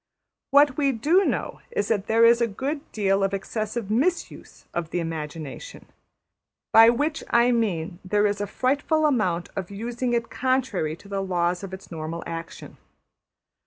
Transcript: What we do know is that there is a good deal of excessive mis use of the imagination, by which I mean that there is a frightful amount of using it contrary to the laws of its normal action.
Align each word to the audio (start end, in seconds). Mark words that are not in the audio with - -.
What 0.49 0.77
we 0.77 0.91
do 0.91 1.25
know 1.25 1.61
is 1.69 1.89
that 1.89 2.07
there 2.07 2.25
is 2.25 2.41
a 2.41 2.47
good 2.47 2.91
deal 2.91 3.23
of 3.23 3.35
excessive 3.35 3.91
mis 3.91 4.31
use 4.31 4.65
of 4.73 4.89
the 4.89 4.99
imagination, 4.99 5.85
by 6.73 6.89
which 6.89 7.23
I 7.29 7.51
mean 7.51 7.99
that 8.01 8.09
there 8.09 8.25
is 8.25 8.41
a 8.41 8.47
frightful 8.47 9.05
amount 9.05 9.49
of 9.55 9.69
using 9.69 10.13
it 10.13 10.31
contrary 10.31 10.95
to 10.95 11.07
the 11.07 11.21
laws 11.21 11.63
of 11.63 11.71
its 11.71 11.91
normal 11.91 12.23
action. 12.25 12.77